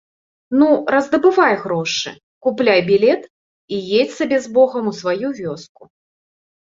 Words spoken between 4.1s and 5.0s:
сабе з богам у